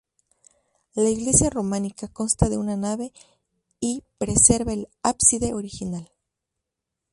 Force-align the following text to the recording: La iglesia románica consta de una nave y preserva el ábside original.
La 0.95 1.11
iglesia 1.11 1.51
románica 1.51 2.07
consta 2.07 2.49
de 2.49 2.57
una 2.57 2.75
nave 2.75 3.13
y 3.79 4.03
preserva 4.17 4.73
el 4.73 4.87
ábside 5.03 5.53
original. 5.53 6.11